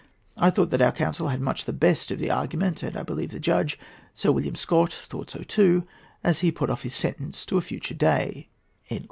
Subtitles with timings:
[0.35, 3.29] I thought that our counsel had much the best of the argument, and I believe
[3.29, 3.77] the judge,
[4.15, 5.85] Sir William Scott, thought so too,
[6.23, 8.47] as he put off his sentence to a future day."